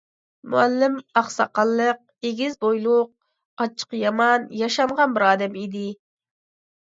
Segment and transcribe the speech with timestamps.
[0.51, 1.99] مۇئەللىم ئاق ساقاللىق،
[2.29, 3.11] ئېگىز بويلۇق،
[3.65, 5.85] ئاچچىقى يامان، ياشانغان بىر ئادەم ئىدى.